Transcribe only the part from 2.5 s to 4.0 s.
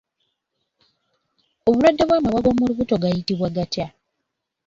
lubuto gayitibwa gatya?